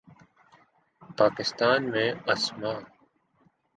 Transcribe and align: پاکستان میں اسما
پاکستان 1.17 1.79
میں 1.91 2.09
اسما 2.33 2.73